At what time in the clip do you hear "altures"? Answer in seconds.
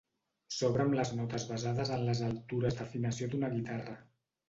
2.33-2.83